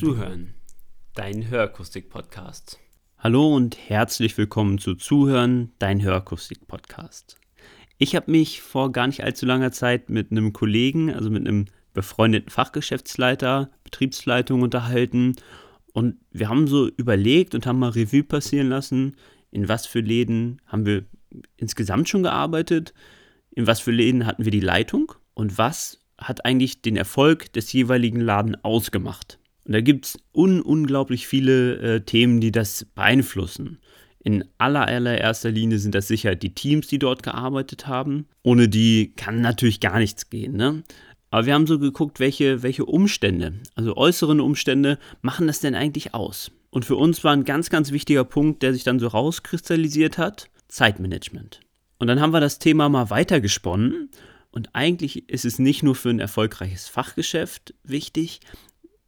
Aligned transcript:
Zuhören, 0.00 0.54
dein 1.14 1.50
Hörakustik-Podcast. 1.50 2.78
Hallo 3.18 3.54
und 3.54 3.76
herzlich 3.76 4.38
willkommen 4.38 4.78
zu 4.78 4.94
Zuhören, 4.94 5.72
dein 5.78 6.02
Hörakustik-Podcast. 6.02 7.36
Ich 7.98 8.16
habe 8.16 8.30
mich 8.30 8.62
vor 8.62 8.92
gar 8.92 9.08
nicht 9.08 9.22
allzu 9.22 9.44
langer 9.44 9.72
Zeit 9.72 10.08
mit 10.08 10.30
einem 10.30 10.54
Kollegen, 10.54 11.12
also 11.12 11.28
mit 11.28 11.46
einem 11.46 11.66
befreundeten 11.92 12.48
Fachgeschäftsleiter, 12.48 13.70
Betriebsleitung 13.84 14.62
unterhalten 14.62 15.36
und 15.92 16.16
wir 16.30 16.48
haben 16.48 16.66
so 16.66 16.88
überlegt 16.88 17.54
und 17.54 17.66
haben 17.66 17.78
mal 17.78 17.90
Revue 17.90 18.24
passieren 18.24 18.70
lassen, 18.70 19.16
in 19.50 19.68
was 19.68 19.84
für 19.84 20.00
Läden 20.00 20.62
haben 20.64 20.86
wir 20.86 21.04
insgesamt 21.58 22.08
schon 22.08 22.22
gearbeitet, 22.22 22.94
in 23.50 23.66
was 23.66 23.80
für 23.80 23.92
Läden 23.92 24.24
hatten 24.24 24.46
wir 24.46 24.52
die 24.52 24.60
Leitung 24.60 25.12
und 25.34 25.58
was 25.58 26.00
hat 26.16 26.46
eigentlich 26.46 26.80
den 26.80 26.96
Erfolg 26.96 27.52
des 27.52 27.70
jeweiligen 27.74 28.22
Laden 28.22 28.56
ausgemacht. 28.64 29.39
Und 29.70 29.74
da 29.74 29.82
gibt 29.82 30.06
es 30.06 30.18
un 30.32 30.62
unglaublich 30.62 31.28
viele 31.28 31.76
äh, 31.76 32.00
Themen, 32.00 32.40
die 32.40 32.50
das 32.50 32.86
beeinflussen. 32.96 33.78
In 34.18 34.44
aller, 34.58 34.88
allererster 34.88 35.52
Linie 35.52 35.78
sind 35.78 35.94
das 35.94 36.08
sicher 36.08 36.34
die 36.34 36.56
Teams, 36.56 36.88
die 36.88 36.98
dort 36.98 37.22
gearbeitet 37.22 37.86
haben. 37.86 38.26
Ohne 38.42 38.68
die 38.68 39.12
kann 39.14 39.40
natürlich 39.40 39.78
gar 39.78 40.00
nichts 40.00 40.28
gehen. 40.28 40.56
Ne? 40.56 40.82
Aber 41.30 41.46
wir 41.46 41.54
haben 41.54 41.68
so 41.68 41.78
geguckt, 41.78 42.18
welche, 42.18 42.64
welche 42.64 42.84
Umstände, 42.84 43.52
also 43.76 43.96
äußeren 43.96 44.40
Umstände, 44.40 44.98
machen 45.22 45.46
das 45.46 45.60
denn 45.60 45.76
eigentlich 45.76 46.14
aus? 46.14 46.50
Und 46.70 46.84
für 46.84 46.96
uns 46.96 47.22
war 47.22 47.32
ein 47.32 47.44
ganz, 47.44 47.70
ganz 47.70 47.92
wichtiger 47.92 48.24
Punkt, 48.24 48.64
der 48.64 48.72
sich 48.72 48.82
dann 48.82 48.98
so 48.98 49.06
rauskristallisiert 49.06 50.18
hat, 50.18 50.50
Zeitmanagement. 50.66 51.60
Und 52.00 52.08
dann 52.08 52.20
haben 52.20 52.32
wir 52.32 52.40
das 52.40 52.58
Thema 52.58 52.88
mal 52.88 53.10
weitergesponnen 53.10 54.10
und 54.50 54.70
eigentlich 54.74 55.28
ist 55.28 55.44
es 55.44 55.60
nicht 55.60 55.84
nur 55.84 55.94
für 55.94 56.10
ein 56.10 56.18
erfolgreiches 56.18 56.88
Fachgeschäft 56.88 57.72
wichtig, 57.84 58.40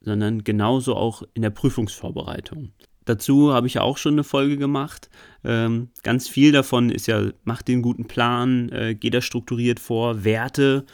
sondern 0.04 0.44
genauso 0.44 0.96
auch 0.96 1.22
in 1.34 1.42
der 1.42 1.50
Prüfungsvorbereitung. 1.50 2.72
Dazu 3.04 3.52
habe 3.52 3.66
ich 3.66 3.74
ja 3.74 3.82
auch 3.82 3.98
schon 3.98 4.14
eine 4.14 4.24
Folge 4.24 4.56
gemacht. 4.56 5.10
Ähm, 5.44 5.90
ganz 6.02 6.28
viel 6.28 6.52
davon 6.52 6.90
ist 6.90 7.06
ja, 7.06 7.30
mach 7.44 7.62
den 7.62 7.82
guten 7.82 8.06
Plan, 8.06 8.68
äh, 8.70 8.94
geh 8.94 9.10
da 9.10 9.20
strukturiert 9.20 9.80
vor, 9.80 10.24
Werte. 10.24 10.84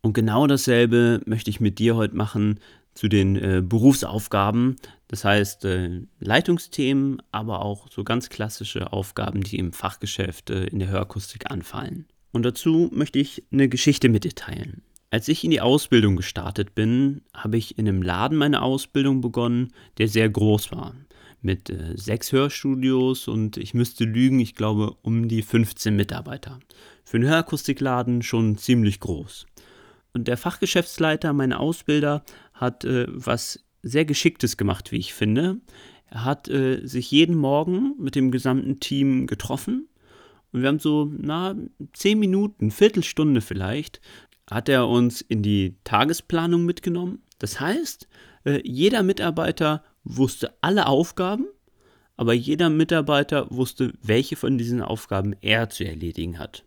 Und 0.00 0.12
genau 0.12 0.46
dasselbe 0.46 1.20
möchte 1.26 1.50
ich 1.50 1.60
mit 1.60 1.78
dir 1.78 1.96
heute 1.96 2.16
machen 2.16 2.60
zu 2.94 3.08
den 3.08 3.36
äh, 3.36 3.62
Berufsaufgaben. 3.64 4.76
Das 5.08 5.24
heißt, 5.24 5.64
äh, 5.64 6.02
Leitungsthemen, 6.20 7.20
aber 7.32 7.62
auch 7.62 7.88
so 7.90 8.04
ganz 8.04 8.28
klassische 8.28 8.92
Aufgaben, 8.92 9.42
die 9.42 9.58
im 9.58 9.72
Fachgeschäft 9.72 10.50
äh, 10.50 10.64
in 10.66 10.78
der 10.78 10.88
Hörakustik 10.88 11.50
anfallen. 11.50 12.06
Und 12.32 12.44
dazu 12.44 12.90
möchte 12.92 13.18
ich 13.18 13.44
eine 13.50 13.68
Geschichte 13.68 14.08
mit 14.08 14.24
dir 14.24 14.34
teilen. 14.34 14.82
Als 15.10 15.28
ich 15.28 15.44
in 15.44 15.50
die 15.50 15.60
Ausbildung 15.60 16.16
gestartet 16.16 16.74
bin, 16.74 17.22
habe 17.32 17.56
ich 17.56 17.78
in 17.78 17.88
einem 17.88 18.02
Laden 18.02 18.36
meine 18.36 18.62
Ausbildung 18.62 19.20
begonnen, 19.20 19.72
der 19.98 20.08
sehr 20.08 20.28
groß 20.28 20.72
war. 20.72 20.94
Mit 21.40 21.70
äh, 21.70 21.96
sechs 21.96 22.32
Hörstudios 22.32 23.28
und 23.28 23.56
ich 23.56 23.72
müsste 23.72 24.04
lügen, 24.04 24.40
ich 24.40 24.56
glaube 24.56 24.96
um 25.02 25.28
die 25.28 25.42
15 25.42 25.94
Mitarbeiter. 25.94 26.58
Für 27.04 27.18
einen 27.18 27.28
Hörakustikladen 27.28 28.22
schon 28.22 28.58
ziemlich 28.58 28.98
groß. 28.98 29.46
Und 30.12 30.26
der 30.26 30.36
Fachgeschäftsleiter, 30.36 31.32
mein 31.32 31.52
Ausbilder, 31.52 32.24
hat 32.52 32.84
äh, 32.84 33.06
was 33.08 33.64
sehr 33.82 34.04
Geschicktes 34.04 34.56
gemacht, 34.56 34.90
wie 34.90 34.96
ich 34.96 35.14
finde. 35.14 35.60
Er 36.06 36.24
hat 36.24 36.48
äh, 36.48 36.84
sich 36.84 37.12
jeden 37.12 37.36
Morgen 37.36 37.94
mit 37.98 38.16
dem 38.16 38.32
gesamten 38.32 38.80
Team 38.80 39.28
getroffen 39.28 39.88
und 40.56 40.62
wir 40.62 40.68
haben 40.68 40.78
so, 40.78 41.12
na, 41.18 41.54
zehn 41.92 42.18
Minuten, 42.18 42.70
Viertelstunde 42.70 43.42
vielleicht, 43.42 44.00
hat 44.50 44.68
er 44.68 44.88
uns 44.88 45.20
in 45.20 45.42
die 45.42 45.76
Tagesplanung 45.84 46.64
mitgenommen. 46.64 47.22
Das 47.38 47.60
heißt, 47.60 48.08
äh, 48.44 48.60
jeder 48.64 49.02
Mitarbeiter 49.02 49.84
wusste 50.04 50.54
alle 50.60 50.86
Aufgaben, 50.86 51.46
aber 52.16 52.32
jeder 52.32 52.70
Mitarbeiter 52.70 53.46
wusste, 53.50 53.92
welche 54.02 54.36
von 54.36 54.58
diesen 54.58 54.82
Aufgaben 54.82 55.34
er 55.40 55.68
zu 55.68 55.84
erledigen 55.84 56.38
hat. 56.38 56.64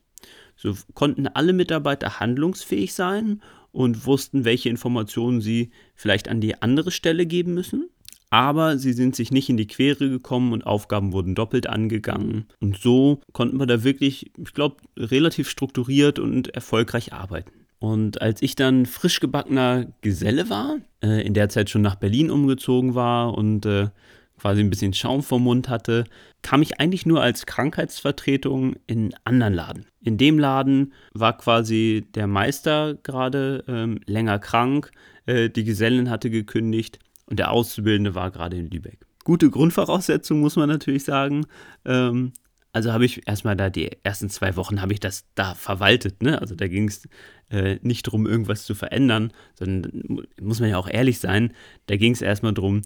So 0.55 0.75
konnten 0.93 1.27
alle 1.27 1.53
Mitarbeiter 1.53 2.19
handlungsfähig 2.19 2.93
sein 2.93 3.41
und 3.71 4.05
wussten, 4.05 4.45
welche 4.45 4.69
Informationen 4.69 5.41
sie 5.41 5.71
vielleicht 5.95 6.27
an 6.27 6.41
die 6.41 6.61
andere 6.61 6.91
Stelle 6.91 7.25
geben 7.25 7.53
müssen 7.53 7.89
aber 8.29 8.77
sie 8.77 8.93
sind 8.93 9.15
sich 9.15 9.31
nicht 9.31 9.49
in 9.49 9.57
die 9.57 9.67
Quere 9.67 10.09
gekommen 10.09 10.53
und 10.53 10.65
Aufgaben 10.65 11.13
wurden 11.13 11.35
doppelt 11.35 11.67
angegangen. 11.67 12.45
Und 12.59 12.77
so 12.77 13.21
konnten 13.31 13.59
wir 13.59 13.65
da 13.65 13.83
wirklich, 13.83 14.31
ich 14.37 14.53
glaube, 14.53 14.77
relativ 14.95 15.49
strukturiert 15.49 16.19
und 16.19 16.53
erfolgreich 16.53 17.13
arbeiten. 17.13 17.51
Und 17.79 18.21
als 18.21 18.41
ich 18.41 18.55
dann 18.55 18.85
frisch 18.85 19.19
gebackener 19.19 19.87
Geselle 20.01 20.49
war, 20.49 20.77
äh, 21.01 21.25
in 21.25 21.33
der 21.33 21.49
Zeit 21.49 21.69
schon 21.69 21.81
nach 21.81 21.95
Berlin 21.95 22.29
umgezogen 22.29 22.93
war 22.93 23.33
und 23.33 23.65
äh, 23.65 23.87
quasi 24.37 24.61
ein 24.61 24.69
bisschen 24.69 24.93
Schaum 24.93 25.23
vom 25.23 25.43
Mund 25.43 25.69
hatte, 25.69 26.05
kam 26.41 26.61
ich 26.61 26.79
eigentlich 26.79 27.05
nur 27.05 27.21
als 27.21 27.45
Krankheitsvertretung 27.45 28.75
in 28.87 28.97
einen 28.99 29.15
anderen 29.23 29.53
Laden. 29.53 29.85
In 30.01 30.17
dem 30.17 30.39
Laden 30.39 30.93
war 31.13 31.37
quasi 31.37 32.05
der 32.15 32.27
Meister 32.27 32.95
gerade 32.95 33.63
ähm, 33.67 33.99
länger 34.05 34.39
krank, 34.39 34.91
äh, 35.25 35.49
die 35.49 35.63
Gesellin 35.63 36.09
hatte 36.09 36.29
gekündigt 36.29 36.99
und 37.25 37.39
der 37.39 37.51
Auszubildende 37.51 38.15
war 38.15 38.31
gerade 38.31 38.57
in 38.57 38.69
Lübeck. 38.69 39.05
Gute 39.23 39.49
Grundvoraussetzung, 39.49 40.39
muss 40.39 40.55
man 40.55 40.69
natürlich 40.69 41.03
sagen. 41.03 41.45
Ähm, 41.85 42.31
also 42.71 42.93
habe 42.93 43.05
ich 43.05 43.27
erstmal 43.27 43.55
da 43.55 43.69
die 43.69 43.89
ersten 44.03 44.29
zwei 44.29 44.55
Wochen 44.55 44.81
habe 44.81 44.93
ich 44.93 44.99
das 44.99 45.25
da 45.35 45.55
verwaltet. 45.55 46.21
Ne? 46.21 46.39
Also 46.39 46.55
da 46.55 46.67
ging 46.67 46.87
es 46.87 47.07
äh, 47.49 47.79
nicht 47.81 48.07
darum, 48.07 48.27
irgendwas 48.27 48.65
zu 48.65 48.75
verändern, 48.75 49.33
sondern 49.55 50.25
muss 50.39 50.59
man 50.59 50.69
ja 50.69 50.77
auch 50.77 50.89
ehrlich 50.89 51.19
sein, 51.19 51.53
da 51.87 51.97
ging 51.97 52.13
es 52.13 52.21
erstmal 52.21 52.53
darum, 52.53 52.83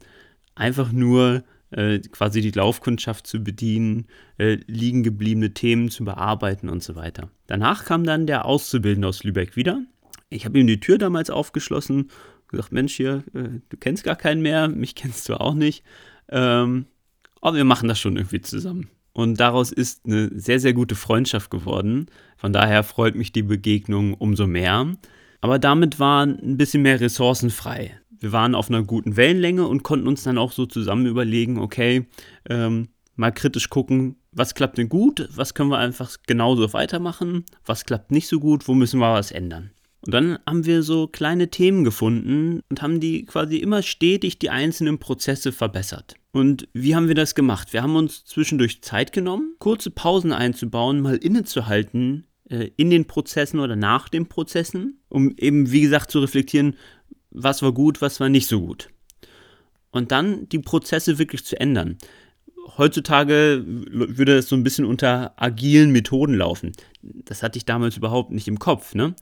einfach 0.55 0.91
nur 0.91 1.43
äh, 1.71 1.99
quasi 1.99 2.41
die 2.41 2.51
Laufkundschaft 2.51 3.27
zu 3.27 3.43
bedienen, 3.43 4.07
äh, 4.37 4.57
liegen 4.67 5.03
gebliebene 5.03 5.53
Themen 5.53 5.89
zu 5.89 6.05
bearbeiten 6.05 6.69
und 6.69 6.83
so 6.83 6.95
weiter. 6.95 7.29
Danach 7.47 7.83
kam 7.83 8.03
dann 8.03 8.27
der 8.27 8.45
Auszubildende 8.45 9.07
aus 9.07 9.23
Lübeck 9.23 9.55
wieder. 9.55 9.81
Ich 10.29 10.45
habe 10.45 10.59
ihm 10.59 10.67
die 10.67 10.79
Tür 10.79 10.97
damals 10.97 11.29
aufgeschlossen 11.29 12.09
gesagt, 12.53 12.71
Mensch, 12.71 12.95
hier, 12.95 13.23
äh, 13.33 13.59
du 13.67 13.77
kennst 13.77 14.05
gar 14.05 14.15
keinen 14.15 14.41
mehr, 14.41 14.69
mich 14.69 14.95
kennst 14.95 15.27
du 15.27 15.39
auch 15.39 15.53
nicht. 15.53 15.83
Ähm, 16.29 16.85
aber 17.41 17.57
wir 17.57 17.65
machen 17.65 17.89
das 17.89 17.99
schon 17.99 18.15
irgendwie 18.15 18.41
zusammen. 18.41 18.89
Und 19.13 19.39
daraus 19.39 19.71
ist 19.71 20.05
eine 20.05 20.31
sehr, 20.33 20.59
sehr 20.59 20.73
gute 20.73 20.95
Freundschaft 20.95 21.51
geworden. 21.51 22.07
Von 22.35 22.51
daher 22.51 22.83
freut 22.83 23.15
mich 23.15 23.31
die 23.31 23.43
Begegnung 23.43 24.15
umso 24.15 24.47
mehr. 24.47 24.95
Aber 25.41 25.59
damit 25.59 25.99
waren 25.99 26.39
ein 26.39 26.57
bisschen 26.57 26.81
mehr 26.81 26.99
Ressourcen 26.99 27.49
frei. 27.49 27.99
Wir 28.19 28.31
waren 28.31 28.55
auf 28.55 28.69
einer 28.69 28.83
guten 28.83 29.17
Wellenlänge 29.17 29.67
und 29.67 29.83
konnten 29.83 30.07
uns 30.07 30.23
dann 30.23 30.37
auch 30.37 30.51
so 30.51 30.65
zusammen 30.65 31.05
überlegen, 31.05 31.59
okay, 31.59 32.07
ähm, 32.49 32.87
mal 33.15 33.31
kritisch 33.31 33.69
gucken, 33.69 34.15
was 34.31 34.55
klappt 34.55 34.77
denn 34.77 34.89
gut, 34.89 35.27
was 35.35 35.53
können 35.53 35.69
wir 35.69 35.77
einfach 35.77 36.15
genauso 36.25 36.73
weitermachen, 36.73 37.43
was 37.65 37.85
klappt 37.85 38.11
nicht 38.11 38.27
so 38.27 38.39
gut, 38.39 38.67
wo 38.67 38.73
müssen 38.73 38.99
wir 38.99 39.13
was 39.13 39.31
ändern. 39.31 39.71
Und 40.05 40.13
dann 40.13 40.39
haben 40.47 40.65
wir 40.65 40.83
so 40.83 41.07
kleine 41.07 41.49
Themen 41.49 41.83
gefunden 41.83 42.61
und 42.69 42.81
haben 42.81 42.99
die 42.99 43.25
quasi 43.25 43.57
immer 43.57 43.81
stetig 43.81 44.39
die 44.39 44.49
einzelnen 44.49 44.99
Prozesse 44.99 45.51
verbessert. 45.51 46.15
Und 46.33 46.67
wie 46.73 46.95
haben 46.95 47.07
wir 47.07 47.15
das 47.15 47.35
gemacht? 47.35 47.73
Wir 47.73 47.83
haben 47.83 47.95
uns 47.95 48.25
zwischendurch 48.25 48.81
Zeit 48.81 49.13
genommen, 49.13 49.53
kurze 49.59 49.91
Pausen 49.91 50.33
einzubauen, 50.33 50.99
mal 50.99 51.15
innezuhalten 51.15 52.25
äh, 52.49 52.71
in 52.75 52.89
den 52.89 53.05
Prozessen 53.05 53.59
oder 53.59 53.75
nach 53.75 54.09
den 54.09 54.27
Prozessen, 54.27 54.99
um 55.09 55.35
eben, 55.37 55.71
wie 55.71 55.81
gesagt, 55.81 56.09
zu 56.09 56.19
reflektieren, 56.19 56.75
was 57.29 57.61
war 57.61 57.71
gut, 57.71 58.01
was 58.01 58.19
war 58.19 58.29
nicht 58.29 58.47
so 58.47 58.61
gut. 58.61 58.89
Und 59.91 60.11
dann 60.11 60.49
die 60.49 60.57
Prozesse 60.57 61.19
wirklich 61.19 61.45
zu 61.45 61.59
ändern. 61.59 61.99
Heutzutage 62.79 63.63
würde 63.63 64.37
es 64.37 64.49
so 64.49 64.55
ein 64.55 64.63
bisschen 64.63 64.85
unter 64.85 65.39
agilen 65.39 65.91
Methoden 65.91 66.33
laufen. 66.33 66.71
Das 67.03 67.43
hatte 67.43 67.57
ich 67.57 67.65
damals 67.65 67.95
überhaupt 67.95 68.31
nicht 68.31 68.47
im 68.47 68.57
Kopf. 68.57 68.95
Ne? 68.95 69.13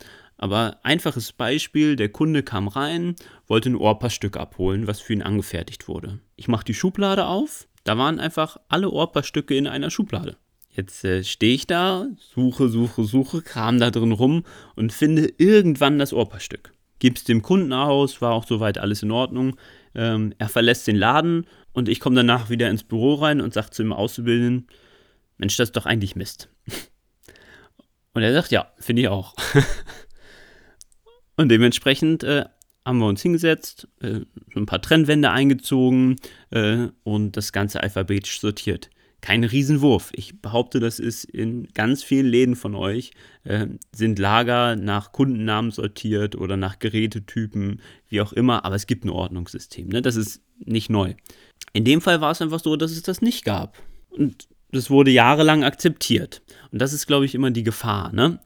Aber 0.42 0.80
einfaches 0.82 1.34
Beispiel, 1.34 1.96
der 1.96 2.10
Kunde 2.10 2.42
kam 2.42 2.68
rein, 2.68 3.16
wollte 3.46 3.70
ein 3.70 3.76
Ohrpassstück 3.76 4.38
abholen, 4.38 4.88
was 4.88 5.00
für 5.00 5.14
ihn 5.14 5.22
angefertigt 5.22 5.88
wurde. 5.88 6.20
Ich 6.36 6.48
mache 6.48 6.66
die 6.66 6.74
Schublade 6.74 7.28
auf, 7.28 7.68
da 7.84 7.96
waren 8.00 8.20
einfach 8.20 8.58
alle 8.68 8.90
Ohrpassstücke 8.90 9.56
in 9.56 9.68
einer 9.68 9.92
Schublade. 9.92 10.38
Jetzt 10.72 11.06
äh, 11.06 11.24
stehe 11.24 11.54
ich 11.54 11.68
da, 11.68 12.08
suche, 12.18 12.70
suche, 12.70 13.04
suche, 13.04 13.44
kram 13.44 13.80
da 13.80 13.92
drin 13.92 14.14
rum 14.14 14.44
und 14.76 14.92
finde 14.92 15.32
irgendwann 15.38 16.00
das 16.00 16.12
Ohrpassstück. 16.12 16.74
Gib's 16.98 17.24
dem 17.24 17.44
Kunden 17.44 17.72
aus, 17.72 18.20
war 18.20 18.34
auch 18.34 18.48
soweit 18.48 18.80
alles 18.80 19.04
in 19.04 19.12
Ordnung. 19.12 19.58
Ähm, 19.94 20.34
er 20.40 20.50
verlässt 20.50 20.88
den 20.88 20.96
Laden 20.96 21.46
und 21.72 21.88
ich 21.88 22.00
komme 22.00 22.16
danach 22.16 22.50
wieder 22.50 22.68
ins 22.72 22.84
Büro 22.84 23.14
rein 23.14 23.42
und 23.42 23.54
sage 23.54 23.70
zu 23.70 23.84
ihm 23.84 23.94
Auszubildenden, 23.94 24.68
Mensch, 25.38 25.56
das 25.56 25.70
ist 25.70 25.76
doch 25.76 25.86
eigentlich 25.86 26.16
Mist. 26.16 26.50
Und 28.14 28.24
er 28.24 28.34
sagt, 28.34 28.52
ja, 28.52 28.74
finde 28.78 29.04
ich 29.04 29.08
auch. 29.08 29.34
Und 31.38 31.50
dementsprechend 31.50 32.24
äh, 32.24 32.45
haben 32.86 33.00
wir 33.00 33.07
uns 33.07 33.22
hingesetzt, 33.22 33.88
äh, 34.01 34.22
ein 34.56 34.66
paar 34.66 34.81
Trennwände 34.81 35.31
eingezogen 35.31 36.18
äh, 36.50 36.88
und 37.04 37.38
das 37.38 37.51
Ganze 37.51 37.81
alphabetisch 37.81 38.39
sortiert. 38.39 38.89
kein 39.22 39.44
Riesenwurf. 39.44 40.10
Ich 40.16 40.42
behaupte, 40.42 40.80
das 40.80 40.98
ist 41.00 41.25
in 41.25 41.68
ganz 41.75 42.04
vielen 42.04 42.25
Läden 42.25 42.56
von 42.56 42.74
euch, 42.74 43.12
äh, 43.44 43.68
sind 43.92 44.18
Lager 44.18 44.75
nach 44.75 45.12
Kundennamen 45.12 45.69
sortiert 45.69 46.36
oder 46.36 46.57
nach 46.57 46.80
Gerätetypen, 46.80 47.81
wie 48.07 48.22
auch 48.22 48.33
immer, 48.33 48.66
aber 48.66 48.75
es 48.75 48.88
gibt 48.88 49.06
ein 49.06 49.10
Ordnungssystem. 49.10 49.89
Ne? 49.89 50.01
Das 50.01 50.16
ist 50.16 50.42
nicht 50.57 50.89
neu. 50.89 51.13
In 51.74 51.86
dem 51.86 52.01
Fall 52.01 52.19
war 52.19 52.31
es 52.31 52.42
einfach 52.42 52.60
so, 52.60 52.75
dass 52.75 52.92
es 52.92 53.04
das 53.04 53.22
nicht 53.22 53.45
gab. 53.45 53.78
Und 54.10 54.48
das 54.72 54.89
wurde 54.89 55.12
jahrelang 55.12 55.63
akzeptiert. 55.63 56.42
Und 56.72 56.81
das 56.81 56.92
ist, 56.92 57.06
glaube 57.06 57.25
ich, 57.25 57.36
immer 57.36 57.51
die 57.51 57.63
Gefahr. 57.63 58.12
Ne? 58.12 58.39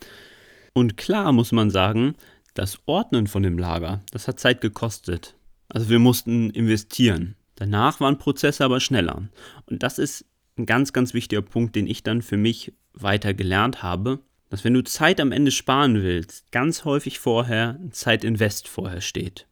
Und 0.74 0.98
klar 0.98 1.32
muss 1.32 1.54
man 1.54 1.70
sagen, 1.70 2.16
das 2.56 2.80
Ordnen 2.88 3.28
von 3.28 3.44
dem 3.44 3.60
Lager, 3.60 4.02
das 4.12 4.28
hat 4.28 4.40
Zeit 4.40 4.62
gekostet. 4.62 5.36
Also 5.68 5.90
wir 5.90 6.00
mussten 6.00 6.50
investieren. 6.50 7.36
Danach 7.56 8.00
waren 8.00 8.18
Prozesse 8.18 8.66
aber 8.66 8.80
schneller. 8.80 9.28
Und 9.66 9.84
das 9.84 10.00
ist 10.00 10.25
ein 10.57 10.66
ganz, 10.66 10.94
ganz 10.94 11.13
wichtiger 11.13 11.42
Punkt, 11.42 11.75
den 11.75 11.86
ich 11.86 12.02
dann 12.02 12.22
für 12.22 12.38
mich 12.38 12.74
weiter 12.94 13.34
gelernt 13.34 13.84
habe, 13.84 14.19
dass 14.50 14.63
wenn 14.63 14.74
du 14.74 14.84
Zeit 14.84 15.19
am 15.19 15.31
Ende 15.31 15.52
sparen 15.52 16.02
willst, 16.02 16.52
ganz 16.52 16.86
häufig 16.86 17.19
vorher 17.19 17.78
ein 17.81 17.92
Zeitinvest 17.92 18.68
vorher 18.68 19.01
steht. 19.01 19.48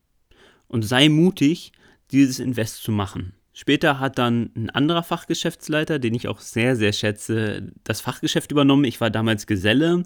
Und 0.68 0.84
sei 0.84 1.10
mutig, 1.10 1.74
dieses 2.12 2.40
Invest 2.40 2.84
zu 2.84 2.92
machen. 2.92 3.34
Später 3.56 4.00
hat 4.00 4.18
dann 4.18 4.50
ein 4.56 4.70
anderer 4.72 5.04
Fachgeschäftsleiter, 5.04 6.00
den 6.00 6.16
ich 6.16 6.28
auch 6.28 6.40
sehr, 6.40 6.76
sehr 6.76 6.92
schätze, 6.92 7.72
das 7.84 8.02
Fachgeschäft 8.02 8.52
übernommen. 8.52 8.84
Ich 8.86 9.00
war 9.00 9.12
damals 9.12 9.46
Geselle, 9.46 10.04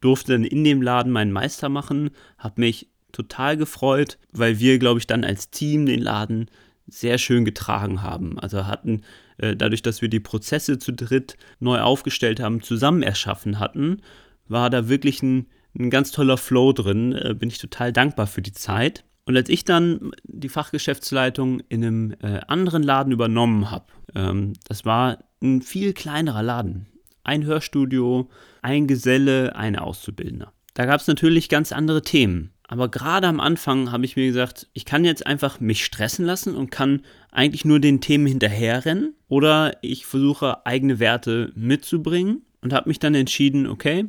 durfte 0.00 0.32
dann 0.32 0.44
in 0.44 0.64
dem 0.64 0.82
Laden 0.82 1.12
meinen 1.12 1.32
Meister 1.32 1.68
machen, 1.68 2.10
habe 2.38 2.60
mich 2.60 2.88
total 3.12 3.56
gefreut, 3.56 4.18
weil 4.32 4.58
wir, 4.58 4.78
glaube 4.78 4.98
ich, 4.98 5.06
dann 5.06 5.24
als 5.24 5.50
Team 5.50 5.86
den 5.86 6.00
Laden 6.00 6.50
sehr 6.86 7.18
schön 7.18 7.44
getragen 7.44 8.02
haben. 8.02 8.38
Also 8.38 8.66
hatten 8.66 9.02
äh, 9.38 9.56
dadurch, 9.56 9.82
dass 9.82 10.02
wir 10.02 10.08
die 10.08 10.20
Prozesse 10.20 10.78
zu 10.78 10.92
dritt 10.92 11.36
neu 11.60 11.80
aufgestellt 11.80 12.40
haben, 12.40 12.62
zusammen 12.62 13.02
erschaffen 13.02 13.58
hatten, 13.58 14.02
war 14.48 14.70
da 14.70 14.88
wirklich 14.88 15.22
ein, 15.22 15.46
ein 15.78 15.90
ganz 15.90 16.10
toller 16.10 16.36
Flow 16.36 16.72
drin. 16.72 17.12
Äh, 17.12 17.34
bin 17.34 17.48
ich 17.48 17.58
total 17.58 17.92
dankbar 17.92 18.26
für 18.26 18.42
die 18.42 18.52
Zeit. 18.52 19.04
Und 19.24 19.36
als 19.36 19.48
ich 19.48 19.64
dann 19.64 20.10
die 20.24 20.48
Fachgeschäftsleitung 20.48 21.60
in 21.68 21.84
einem 21.84 22.14
äh, 22.22 22.40
anderen 22.48 22.82
Laden 22.82 23.12
übernommen 23.12 23.70
habe, 23.70 23.86
ähm, 24.14 24.54
das 24.66 24.84
war 24.84 25.18
ein 25.40 25.62
viel 25.62 25.92
kleinerer 25.92 26.42
Laden. 26.42 26.86
Ein 27.22 27.44
Hörstudio, 27.44 28.28
ein 28.62 28.86
Geselle, 28.86 29.56
eine 29.56 29.82
Auszubildende. 29.82 30.48
Da 30.74 30.86
gab 30.86 31.00
es 31.00 31.06
natürlich 31.06 31.48
ganz 31.48 31.72
andere 31.72 32.02
Themen. 32.02 32.52
Aber 32.70 32.88
gerade 32.88 33.26
am 33.26 33.40
Anfang 33.40 33.90
habe 33.90 34.04
ich 34.04 34.14
mir 34.14 34.28
gesagt, 34.28 34.68
ich 34.74 34.84
kann 34.84 35.04
jetzt 35.04 35.26
einfach 35.26 35.58
mich 35.58 35.84
stressen 35.84 36.24
lassen 36.24 36.54
und 36.54 36.70
kann 36.70 37.02
eigentlich 37.32 37.64
nur 37.64 37.80
den 37.80 38.00
Themen 38.00 38.26
hinterherrennen 38.26 39.14
oder 39.26 39.76
ich 39.82 40.06
versuche 40.06 40.64
eigene 40.64 41.00
Werte 41.00 41.50
mitzubringen 41.56 42.42
und 42.60 42.72
habe 42.72 42.88
mich 42.88 43.00
dann 43.00 43.16
entschieden, 43.16 43.66
okay, 43.66 44.04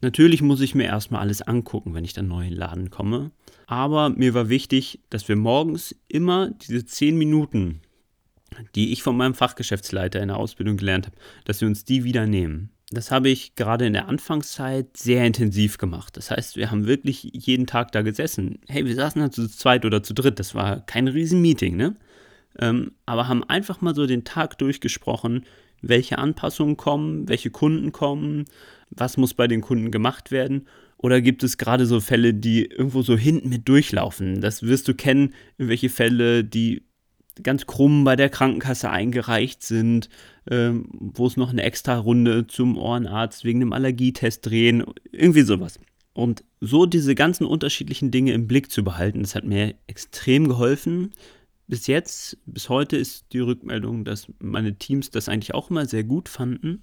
natürlich 0.00 0.40
muss 0.40 0.62
ich 0.62 0.74
mir 0.74 0.84
erstmal 0.84 1.20
alles 1.20 1.42
angucken, 1.42 1.92
wenn 1.92 2.06
ich 2.06 2.14
dann 2.14 2.28
neu 2.28 2.44
in 2.44 2.50
den 2.52 2.58
Laden 2.58 2.88
komme. 2.88 3.30
Aber 3.66 4.08
mir 4.08 4.32
war 4.32 4.48
wichtig, 4.48 5.00
dass 5.10 5.28
wir 5.28 5.36
morgens 5.36 5.94
immer 6.08 6.50
diese 6.50 6.86
zehn 6.86 7.18
Minuten, 7.18 7.82
die 8.74 8.92
ich 8.92 9.02
von 9.02 9.18
meinem 9.18 9.34
Fachgeschäftsleiter 9.34 10.22
in 10.22 10.28
der 10.28 10.38
Ausbildung 10.38 10.78
gelernt 10.78 11.08
habe, 11.08 11.16
dass 11.44 11.60
wir 11.60 11.68
uns 11.68 11.84
die 11.84 12.04
wieder 12.04 12.26
nehmen 12.26 12.70
das 12.92 13.10
habe 13.10 13.28
ich 13.28 13.54
gerade 13.54 13.86
in 13.86 13.92
der 13.92 14.08
Anfangszeit 14.08 14.96
sehr 14.96 15.24
intensiv 15.26 15.78
gemacht. 15.78 16.16
Das 16.16 16.30
heißt, 16.30 16.56
wir 16.56 16.70
haben 16.70 16.86
wirklich 16.86 17.22
jeden 17.32 17.66
Tag 17.66 17.92
da 17.92 18.02
gesessen. 18.02 18.58
Hey, 18.68 18.84
wir 18.84 18.94
saßen 18.94 19.20
da 19.20 19.30
zu 19.30 19.48
zweit 19.48 19.84
oder 19.84 20.02
zu 20.02 20.14
dritt. 20.14 20.38
Das 20.38 20.54
war 20.54 20.84
kein 20.86 21.08
Riesenmeeting, 21.08 21.76
ne? 21.76 21.96
Ähm, 22.58 22.92
aber 23.06 23.28
haben 23.28 23.44
einfach 23.44 23.80
mal 23.80 23.94
so 23.94 24.06
den 24.06 24.24
Tag 24.24 24.58
durchgesprochen, 24.58 25.46
welche 25.80 26.18
Anpassungen 26.18 26.76
kommen, 26.76 27.28
welche 27.28 27.50
Kunden 27.50 27.92
kommen, 27.92 28.44
was 28.90 29.16
muss 29.16 29.34
bei 29.34 29.48
den 29.48 29.62
Kunden 29.62 29.90
gemacht 29.90 30.30
werden. 30.30 30.66
Oder 30.98 31.20
gibt 31.20 31.42
es 31.42 31.58
gerade 31.58 31.86
so 31.86 32.00
Fälle, 32.00 32.34
die 32.34 32.66
irgendwo 32.66 33.02
so 33.02 33.16
hinten 33.16 33.48
mit 33.48 33.68
durchlaufen? 33.68 34.40
Das 34.40 34.62
wirst 34.62 34.86
du 34.86 34.94
kennen, 34.94 35.34
irgendwelche 35.58 35.88
Fälle, 35.88 36.44
die 36.44 36.84
ganz 37.42 37.66
krumm 37.66 38.04
bei 38.04 38.16
der 38.16 38.28
Krankenkasse 38.28 38.90
eingereicht 38.90 39.62
sind, 39.62 40.08
ähm, 40.50 40.86
wo 40.92 41.26
es 41.26 41.36
noch 41.36 41.50
eine 41.50 41.62
extra 41.62 41.98
Runde 41.98 42.46
zum 42.46 42.76
Ohrenarzt 42.76 43.44
wegen 43.44 43.62
einem 43.62 43.72
Allergietest 43.72 44.44
drehen, 44.46 44.84
irgendwie 45.12 45.42
sowas. 45.42 45.78
Und 46.14 46.44
so 46.60 46.86
diese 46.86 47.14
ganzen 47.14 47.46
unterschiedlichen 47.46 48.10
Dinge 48.10 48.32
im 48.32 48.46
Blick 48.46 48.70
zu 48.70 48.84
behalten, 48.84 49.22
das 49.22 49.34
hat 49.34 49.44
mir 49.44 49.74
extrem 49.86 50.48
geholfen. 50.48 51.12
Bis 51.68 51.86
jetzt, 51.86 52.36
bis 52.44 52.68
heute 52.68 52.96
ist 52.96 53.26
die 53.32 53.40
Rückmeldung, 53.40 54.04
dass 54.04 54.26
meine 54.38 54.76
Teams 54.76 55.10
das 55.10 55.28
eigentlich 55.28 55.54
auch 55.54 55.70
immer 55.70 55.86
sehr 55.86 56.04
gut 56.04 56.28
fanden. 56.28 56.82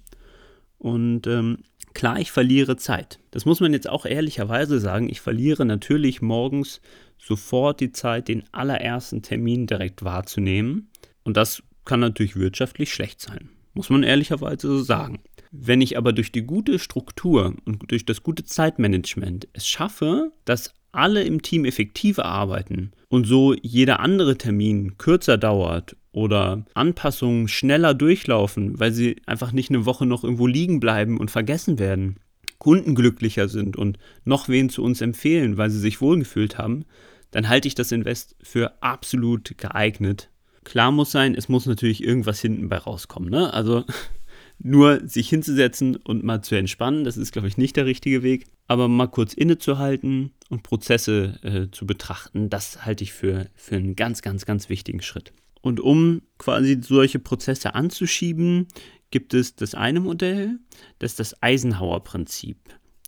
Und 0.78 1.26
ähm, 1.26 1.58
klar, 1.94 2.18
ich 2.18 2.32
verliere 2.32 2.76
Zeit. 2.76 3.20
Das 3.30 3.44
muss 3.44 3.60
man 3.60 3.72
jetzt 3.72 3.88
auch 3.88 4.06
ehrlicherweise 4.06 4.80
sagen. 4.80 5.08
Ich 5.08 5.20
verliere 5.20 5.64
natürlich 5.64 6.22
morgens 6.22 6.80
sofort 7.20 7.80
die 7.80 7.92
Zeit, 7.92 8.28
den 8.28 8.44
allerersten 8.52 9.22
Termin 9.22 9.66
direkt 9.66 10.04
wahrzunehmen. 10.04 10.90
Und 11.22 11.36
das 11.36 11.62
kann 11.84 12.00
natürlich 12.00 12.36
wirtschaftlich 12.36 12.92
schlecht 12.92 13.20
sein. 13.20 13.50
Muss 13.74 13.90
man 13.90 14.02
ehrlicherweise 14.02 14.68
so 14.68 14.82
sagen. 14.82 15.20
Wenn 15.52 15.80
ich 15.80 15.96
aber 15.96 16.12
durch 16.12 16.32
die 16.32 16.42
gute 16.42 16.78
Struktur 16.78 17.54
und 17.64 17.90
durch 17.90 18.06
das 18.06 18.22
gute 18.22 18.44
Zeitmanagement 18.44 19.48
es 19.52 19.66
schaffe, 19.66 20.32
dass 20.44 20.72
alle 20.92 21.22
im 21.22 21.42
Team 21.42 21.64
effektiver 21.64 22.24
arbeiten 22.24 22.92
und 23.08 23.26
so 23.26 23.54
jeder 23.60 24.00
andere 24.00 24.38
Termin 24.38 24.98
kürzer 24.98 25.38
dauert 25.38 25.96
oder 26.12 26.64
Anpassungen 26.74 27.48
schneller 27.48 27.94
durchlaufen, 27.94 28.78
weil 28.78 28.92
sie 28.92 29.16
einfach 29.26 29.52
nicht 29.52 29.70
eine 29.70 29.86
Woche 29.86 30.06
noch 30.06 30.24
irgendwo 30.24 30.46
liegen 30.46 30.80
bleiben 30.80 31.18
und 31.18 31.30
vergessen 31.30 31.78
werden, 31.78 32.16
Kunden 32.58 32.94
glücklicher 32.94 33.48
sind 33.48 33.76
und 33.76 33.98
noch 34.24 34.48
wen 34.48 34.68
zu 34.68 34.82
uns 34.82 35.00
empfehlen, 35.00 35.56
weil 35.56 35.70
sie 35.70 35.78
sich 35.78 36.00
wohlgefühlt 36.00 36.58
haben, 36.58 36.84
dann 37.30 37.48
halte 37.48 37.68
ich 37.68 37.74
das 37.74 37.92
Invest 37.92 38.36
für 38.42 38.82
absolut 38.82 39.56
geeignet. 39.58 40.30
Klar 40.64 40.92
muss 40.92 41.10
sein, 41.10 41.34
es 41.34 41.48
muss 41.48 41.66
natürlich 41.66 42.02
irgendwas 42.02 42.40
hinten 42.40 42.68
bei 42.68 42.76
rauskommen. 42.76 43.30
Ne? 43.30 43.52
Also 43.52 43.84
nur 44.58 45.06
sich 45.08 45.28
hinzusetzen 45.28 45.96
und 45.96 46.22
mal 46.22 46.42
zu 46.42 46.54
entspannen, 46.54 47.04
das 47.04 47.16
ist, 47.16 47.32
glaube 47.32 47.48
ich, 47.48 47.56
nicht 47.56 47.76
der 47.76 47.86
richtige 47.86 48.22
Weg. 48.22 48.46
Aber 48.66 48.88
mal 48.88 49.08
kurz 49.08 49.34
innezuhalten 49.34 50.32
und 50.48 50.62
Prozesse 50.62 51.38
äh, 51.42 51.70
zu 51.70 51.86
betrachten, 51.86 52.50
das 52.50 52.84
halte 52.84 53.04
ich 53.04 53.12
für, 53.12 53.46
für 53.54 53.76
einen 53.76 53.96
ganz, 53.96 54.22
ganz, 54.22 54.46
ganz 54.46 54.68
wichtigen 54.68 55.02
Schritt. 55.02 55.32
Und 55.62 55.80
um 55.80 56.22
quasi 56.38 56.80
solche 56.82 57.18
Prozesse 57.18 57.74
anzuschieben, 57.74 58.68
gibt 59.10 59.34
es 59.34 59.56
das 59.56 59.74
eine 59.74 60.00
Modell, 60.00 60.58
das 60.98 61.12
ist 61.12 61.20
das 61.20 61.42
Eisenhower-Prinzip. 61.42 62.58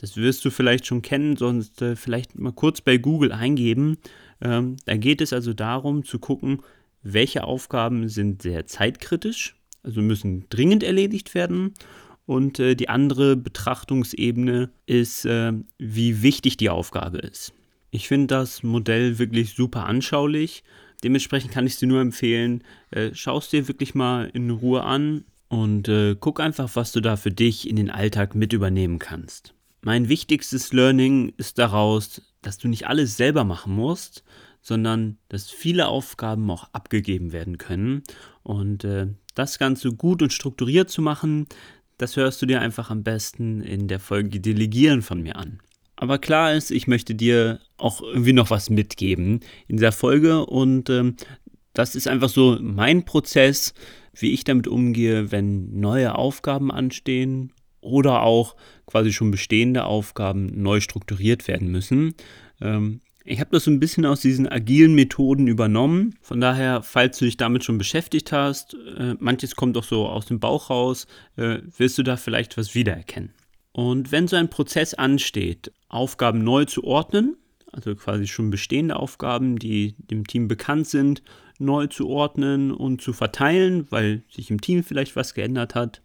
Das 0.03 0.17
wirst 0.17 0.45
du 0.45 0.51
vielleicht 0.51 0.85
schon 0.85 1.01
kennen, 1.01 1.37
sonst 1.37 1.81
äh, 1.81 1.95
vielleicht 1.95 2.37
mal 2.37 2.53
kurz 2.53 2.81
bei 2.81 2.97
Google 2.97 3.31
eingeben. 3.31 3.99
Ähm, 4.41 4.77
da 4.85 4.97
geht 4.97 5.21
es 5.21 5.33
also 5.33 5.53
darum 5.55 6.05
zu 6.05 6.19
gucken, 6.19 6.61
welche 7.05 7.45
Aufgaben 7.45 8.09
sind 8.09 8.43
sehr 8.43 8.67
zeitkritisch, 8.67 9.55
also 9.85 10.03
müssen 10.03 10.47
dringend 10.51 10.83
erledigt 10.83 11.37
werden. 11.37 11.75
Und 12.27 12.59
äh, 12.59 12.75
die 12.75 12.89
andere 12.89 13.37
Betrachtungsebene 13.37 14.71
ist, 14.87 15.25
äh, 15.25 15.53
wie 15.79 16.23
wichtig 16.23 16.57
die 16.57 16.71
Aufgabe 16.71 17.19
ist. 17.19 17.53
Ich 17.93 18.09
finde 18.09 18.27
das 18.27 18.65
Modell 18.65 19.21
wirklich 19.21 19.55
super 19.55 19.87
anschaulich. 19.87 20.65
Dementsprechend 21.05 21.53
kann 21.53 21.65
ich 21.65 21.75
es 21.75 21.79
dir 21.79 21.87
nur 21.87 22.01
empfehlen, 22.01 22.65
äh, 22.91 23.11
schau 23.13 23.39
es 23.39 23.51
dir 23.51 23.69
wirklich 23.69 23.95
mal 23.95 24.29
in 24.35 24.51
Ruhe 24.51 24.83
an 24.83 25.25
und 25.47 25.87
äh, 25.87 26.17
guck 26.19 26.41
einfach, 26.41 26.75
was 26.75 26.91
du 26.91 27.01
da 27.01 27.15
für 27.15 27.31
dich 27.31 27.71
in 27.71 27.77
den 27.77 27.91
Alltag 27.91 28.35
mit 28.35 28.53
übernehmen 28.53 28.99
kannst. 28.99 29.55
Mein 29.85 30.09
wichtigstes 30.09 30.73
Learning 30.73 31.33
ist 31.39 31.59
daraus, 31.59 32.23
dass 32.41 32.57
du 32.57 32.69
nicht 32.69 32.87
alles 32.87 33.17
selber 33.17 33.43
machen 33.43 33.75
musst, 33.75 34.23
sondern 34.61 35.19
dass 35.29 35.51
viele 35.51 35.89
Aufgaben 35.89 36.49
auch 36.53 36.69
abgegeben 36.73 37.33
werden 37.33 37.59
können. 37.59 38.05
Und 38.45 38.85
äh, 38.85 39.09
das 39.35 39.59
Ganze 39.59 39.91
gut 39.91 40.23
und 40.23 40.33
strukturiert 40.33 40.89
zu 40.89 41.03
machen, 41.03 41.47
das 41.99 42.17
hörst 42.17 42.41
du 42.41 42.47
dir 42.47 42.61
einfach 42.61 42.91
am 42.91 43.03
besten 43.03 43.61
in 43.61 43.89
der 43.89 43.99
Folge 43.99 44.39
Delegieren 44.39 45.03
von 45.03 45.21
mir 45.21 45.35
an. 45.35 45.59
Aber 45.97 46.19
klar 46.19 46.55
ist, 46.55 46.71
ich 46.71 46.87
möchte 46.87 47.17
dir 47.17 47.59
auch 47.77 48.03
irgendwie 48.03 48.33
noch 48.33 48.51
was 48.51 48.71
mitgeben 48.71 49.41
in 49.67 49.77
dieser 49.77 49.93
Folge 49.93 50.47
und 50.47 50.91
ähm, 50.91 51.17
das 51.75 51.95
ist 51.95 52.07
einfach 52.07 52.29
so 52.29 52.59
mein 52.61 53.05
Prozess, 53.05 53.75
wie 54.15 54.33
ich 54.33 54.45
damit 54.45 54.69
umgehe, 54.69 55.33
wenn 55.33 55.81
neue 55.81 56.15
Aufgaben 56.15 56.71
anstehen 56.71 57.53
oder 57.83 58.23
auch 58.23 58.57
quasi 58.87 59.13
schon 59.13 59.31
bestehende 59.31 59.85
Aufgaben 59.85 60.63
neu 60.63 60.81
strukturiert 60.81 61.47
werden 61.47 61.71
müssen. 61.71 62.15
Ähm, 62.63 63.01
ich 63.25 63.39
habe 63.39 63.51
das 63.53 63.65
so 63.65 63.71
ein 63.71 63.79
bisschen 63.79 64.05
aus 64.07 64.21
diesen 64.21 64.49
agilen 64.49 64.95
Methoden 64.95 65.47
übernommen. 65.47 66.17
Von 66.23 66.41
daher, 66.41 66.83
falls 66.83 67.19
du 67.19 67.25
dich 67.25 67.37
damit 67.37 67.63
schon 67.63 67.79
beschäftigt 67.79 68.33
hast, 68.33 68.75
äh, 68.99 69.15
manches 69.19 69.55
kommt 69.55 69.77
auch 69.77 69.85
so 69.85 70.09
aus 70.09 70.27
dem 70.27 70.41
Bauch 70.41 70.71
raus, 70.71 71.07
äh, 71.37 71.59
wirst 71.77 71.99
du 71.99 72.03
da 72.03 72.17
vielleicht 72.17 72.57
was 72.57 72.75
wiedererkennen. 72.75 73.33
Und 73.73 74.13
wenn 74.13 74.29
so 74.29 74.37
ein 74.37 74.51
Prozess 74.51 74.95
ansteht, 74.95 75.73
Aufgaben 75.89 76.43
neu 76.43 76.65
zu 76.65 76.85
ordnen, 76.85 77.37
also 77.71 77.95
quasi 77.95 78.27
schon 78.27 78.51
bestehende 78.51 78.97
Aufgaben, 78.97 79.59
die 79.59 79.95
dem 79.99 80.27
Team 80.27 80.49
bekannt 80.49 80.87
sind, 80.89 81.23
neu 81.59 81.87
zu 81.87 82.09
ordnen 82.09 82.71
und 82.73 83.01
zu 83.01 83.13
verteilen, 83.13 83.87
weil 83.91 84.25
sich 84.31 84.51
im 84.51 84.61
Team 84.61 84.85
vielleicht 84.85 85.17
was 85.17 85.33
geändert 85.33 85.75
hat. 85.75 86.03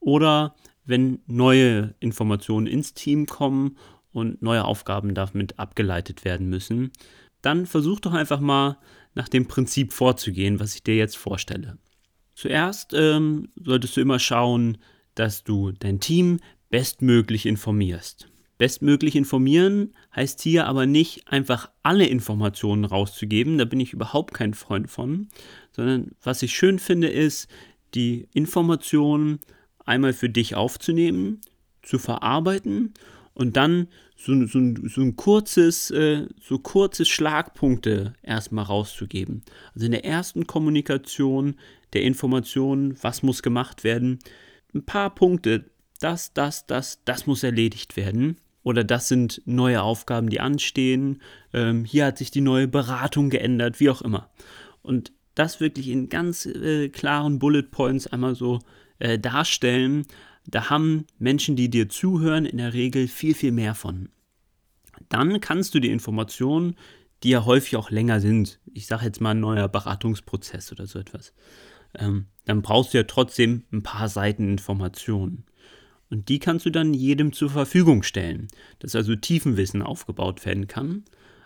Oder 0.00 0.54
wenn 0.88 1.20
neue 1.26 1.94
Informationen 2.00 2.66
ins 2.66 2.94
Team 2.94 3.26
kommen 3.26 3.76
und 4.10 4.40
neue 4.42 4.64
Aufgaben 4.64 5.14
damit 5.14 5.58
abgeleitet 5.58 6.24
werden 6.24 6.48
müssen, 6.48 6.90
dann 7.42 7.66
versuch 7.66 8.00
doch 8.00 8.14
einfach 8.14 8.40
mal 8.40 8.78
nach 9.14 9.28
dem 9.28 9.46
Prinzip 9.46 9.92
vorzugehen, 9.92 10.60
was 10.60 10.74
ich 10.74 10.82
dir 10.82 10.96
jetzt 10.96 11.16
vorstelle. 11.16 11.78
Zuerst 12.34 12.94
ähm, 12.94 13.48
solltest 13.62 13.96
du 13.96 14.00
immer 14.00 14.18
schauen, 14.18 14.78
dass 15.14 15.44
du 15.44 15.72
dein 15.72 16.00
Team 16.00 16.38
bestmöglich 16.70 17.46
informierst. 17.46 18.28
Bestmöglich 18.56 19.14
informieren 19.14 19.94
heißt 20.16 20.40
hier 20.40 20.66
aber 20.66 20.86
nicht 20.86 21.28
einfach 21.28 21.70
alle 21.82 22.06
Informationen 22.06 22.84
rauszugeben, 22.84 23.58
da 23.58 23.64
bin 23.64 23.78
ich 23.78 23.92
überhaupt 23.92 24.34
kein 24.34 24.54
Freund 24.54 24.90
von, 24.90 25.28
sondern 25.72 26.12
was 26.22 26.42
ich 26.42 26.54
schön 26.54 26.78
finde 26.78 27.08
ist, 27.08 27.48
die 27.94 28.28
Informationen 28.32 29.40
einmal 29.88 30.12
für 30.12 30.28
dich 30.28 30.54
aufzunehmen, 30.54 31.40
zu 31.82 31.98
verarbeiten 31.98 32.94
und 33.34 33.56
dann 33.56 33.88
so, 34.16 34.46
so, 34.46 34.60
so 34.84 35.00
ein 35.00 35.16
kurzes, 35.16 35.90
äh, 35.90 36.26
so 36.40 36.58
kurze 36.58 37.04
Schlagpunkte 37.04 38.14
erstmal 38.22 38.64
rauszugeben. 38.64 39.42
Also 39.74 39.86
in 39.86 39.92
der 39.92 40.04
ersten 40.04 40.46
Kommunikation 40.46 41.54
der 41.92 42.02
Informationen, 42.02 42.96
was 43.00 43.22
muss 43.22 43.42
gemacht 43.42 43.84
werden, 43.84 44.18
ein 44.74 44.84
paar 44.84 45.14
Punkte, 45.14 45.70
das, 46.00 46.32
das, 46.32 46.66
das, 46.66 47.00
das 47.04 47.26
muss 47.26 47.42
erledigt 47.42 47.96
werden 47.96 48.36
oder 48.62 48.84
das 48.84 49.08
sind 49.08 49.40
neue 49.46 49.82
Aufgaben, 49.82 50.28
die 50.28 50.40
anstehen, 50.40 51.22
ähm, 51.52 51.84
hier 51.84 52.06
hat 52.06 52.18
sich 52.18 52.30
die 52.30 52.40
neue 52.40 52.68
Beratung 52.68 53.30
geändert, 53.30 53.80
wie 53.80 53.90
auch 53.90 54.02
immer. 54.02 54.30
Und 54.82 55.12
das 55.34 55.60
wirklich 55.60 55.88
in 55.88 56.08
ganz 56.08 56.46
äh, 56.46 56.88
klaren 56.88 57.38
Bullet 57.38 57.70
Points 57.70 58.08
einmal 58.08 58.34
so 58.34 58.58
äh, 58.98 59.18
darstellen, 59.18 60.06
da 60.46 60.70
haben 60.70 61.06
Menschen, 61.18 61.56
die 61.56 61.68
dir 61.68 61.88
zuhören, 61.88 62.46
in 62.46 62.56
der 62.56 62.72
Regel 62.72 63.06
viel, 63.08 63.34
viel 63.34 63.52
mehr 63.52 63.74
von. 63.74 64.08
Dann 65.08 65.40
kannst 65.40 65.74
du 65.74 65.80
die 65.80 65.90
Informationen, 65.90 66.74
die 67.22 67.30
ja 67.30 67.44
häufig 67.44 67.76
auch 67.76 67.90
länger 67.90 68.20
sind, 68.20 68.60
ich 68.72 68.86
sage 68.86 69.04
jetzt 69.04 69.20
mal 69.20 69.32
ein 69.32 69.40
neuer 69.40 69.68
Beratungsprozess 69.68 70.72
oder 70.72 70.86
so 70.86 70.98
etwas, 70.98 71.32
ähm, 71.94 72.26
dann 72.44 72.62
brauchst 72.62 72.94
du 72.94 72.98
ja 72.98 73.04
trotzdem 73.04 73.64
ein 73.72 73.82
paar 73.82 74.08
Seiten 74.08 74.48
Informationen. 74.48 75.44
Und 76.10 76.28
die 76.28 76.38
kannst 76.38 76.64
du 76.64 76.70
dann 76.70 76.94
jedem 76.94 77.32
zur 77.32 77.50
Verfügung 77.50 78.02
stellen, 78.02 78.48
dass 78.78 78.96
also 78.96 79.14
Tiefenwissen 79.14 79.82
aufgebaut 79.82 80.46
werden 80.46 80.66
kann, 80.66 81.04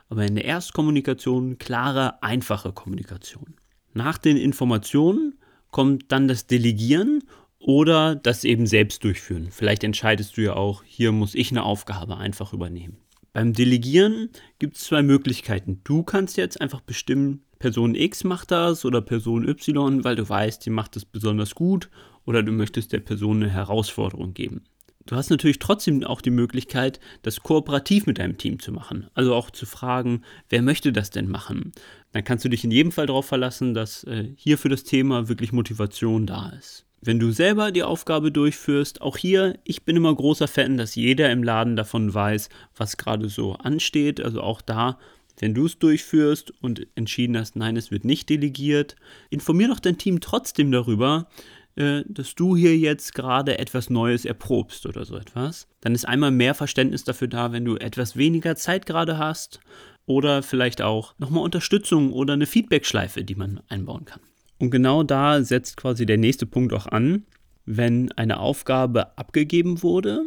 aber 0.08 0.24
in 0.24 0.34
der 0.34 0.44
Erstkommunikation 0.44 1.58
klare, 1.58 2.22
einfache 2.22 2.72
Kommunikation. 2.72 3.54
Nach 3.94 4.18
den 4.18 4.36
Informationen 4.36 5.38
kommt 5.70 6.12
dann 6.12 6.28
das 6.28 6.46
Delegieren 6.46 7.24
oder 7.62 8.16
das 8.16 8.44
eben 8.44 8.66
selbst 8.66 9.04
durchführen. 9.04 9.48
Vielleicht 9.50 9.84
entscheidest 9.84 10.36
du 10.36 10.42
ja 10.42 10.54
auch, 10.54 10.82
hier 10.84 11.12
muss 11.12 11.34
ich 11.34 11.50
eine 11.50 11.62
Aufgabe 11.62 12.16
einfach 12.16 12.52
übernehmen. 12.52 12.98
Beim 13.32 13.54
Delegieren 13.54 14.28
gibt 14.58 14.76
es 14.76 14.84
zwei 14.84 15.02
Möglichkeiten. 15.02 15.80
Du 15.84 16.02
kannst 16.02 16.36
jetzt 16.36 16.60
einfach 16.60 16.80
bestimmen, 16.80 17.44
Person 17.58 17.94
X 17.94 18.24
macht 18.24 18.50
das 18.50 18.84
oder 18.84 19.00
Person 19.00 19.48
Y, 19.48 20.04
weil 20.04 20.16
du 20.16 20.28
weißt, 20.28 20.66
die 20.66 20.70
macht 20.70 20.96
das 20.96 21.04
besonders 21.04 21.54
gut 21.54 21.88
oder 22.26 22.42
du 22.42 22.52
möchtest 22.52 22.92
der 22.92 23.00
Person 23.00 23.42
eine 23.42 23.50
Herausforderung 23.50 24.34
geben. 24.34 24.64
Du 25.06 25.16
hast 25.16 25.30
natürlich 25.30 25.58
trotzdem 25.58 26.04
auch 26.04 26.20
die 26.20 26.30
Möglichkeit, 26.30 27.00
das 27.22 27.40
kooperativ 27.40 28.06
mit 28.06 28.18
deinem 28.18 28.38
Team 28.38 28.60
zu 28.60 28.70
machen. 28.70 29.08
Also 29.14 29.34
auch 29.34 29.50
zu 29.50 29.66
fragen, 29.66 30.22
wer 30.48 30.62
möchte 30.62 30.92
das 30.92 31.10
denn 31.10 31.28
machen? 31.28 31.72
Dann 32.12 32.24
kannst 32.24 32.44
du 32.44 32.48
dich 32.48 32.64
in 32.64 32.70
jedem 32.70 32.92
Fall 32.92 33.06
darauf 33.06 33.26
verlassen, 33.26 33.74
dass 33.74 34.04
äh, 34.04 34.28
hier 34.36 34.58
für 34.58 34.68
das 34.68 34.84
Thema 34.84 35.28
wirklich 35.28 35.52
Motivation 35.52 36.26
da 36.26 36.50
ist. 36.50 36.86
Wenn 37.04 37.18
du 37.18 37.32
selber 37.32 37.72
die 37.72 37.82
Aufgabe 37.82 38.30
durchführst, 38.30 39.02
auch 39.02 39.16
hier, 39.16 39.58
ich 39.64 39.82
bin 39.82 39.96
immer 39.96 40.14
großer 40.14 40.46
Fan, 40.46 40.76
dass 40.76 40.94
jeder 40.94 41.30
im 41.30 41.42
Laden 41.42 41.74
davon 41.74 42.14
weiß, 42.14 42.48
was 42.76 42.96
gerade 42.96 43.28
so 43.28 43.54
ansteht. 43.54 44.20
Also 44.20 44.40
auch 44.40 44.60
da 44.62 44.98
wenn 45.38 45.54
du 45.54 45.66
es 45.66 45.78
durchführst 45.78 46.52
und 46.62 46.86
entschieden 46.94 47.36
hast, 47.36 47.56
nein, 47.56 47.76
es 47.76 47.90
wird 47.90 48.04
nicht 48.04 48.28
delegiert, 48.28 48.96
informier 49.30 49.68
doch 49.68 49.80
dein 49.80 49.98
Team 49.98 50.20
trotzdem 50.20 50.70
darüber, 50.70 51.26
äh, 51.74 52.02
dass 52.06 52.34
du 52.34 52.56
hier 52.56 52.76
jetzt 52.76 53.14
gerade 53.14 53.58
etwas 53.58 53.90
Neues 53.90 54.24
erprobst 54.24 54.86
oder 54.86 55.04
so 55.04 55.16
etwas. 55.16 55.66
Dann 55.80 55.94
ist 55.94 56.06
einmal 56.06 56.30
mehr 56.30 56.54
Verständnis 56.54 57.04
dafür 57.04 57.28
da, 57.28 57.52
wenn 57.52 57.64
du 57.64 57.76
etwas 57.76 58.16
weniger 58.16 58.56
Zeit 58.56 58.86
gerade 58.86 59.18
hast 59.18 59.60
oder 60.06 60.42
vielleicht 60.42 60.82
auch 60.82 61.14
nochmal 61.18 61.42
Unterstützung 61.42 62.12
oder 62.12 62.34
eine 62.34 62.46
Feedbackschleife, 62.46 63.24
die 63.24 63.34
man 63.34 63.60
einbauen 63.68 64.04
kann. 64.04 64.20
Und 64.62 64.70
genau 64.70 65.02
da 65.02 65.42
setzt 65.42 65.76
quasi 65.76 66.06
der 66.06 66.18
nächste 66.18 66.46
Punkt 66.46 66.72
auch 66.72 66.86
an, 66.86 67.24
wenn 67.66 68.12
eine 68.12 68.38
Aufgabe 68.38 69.18
abgegeben 69.18 69.82
wurde 69.82 70.22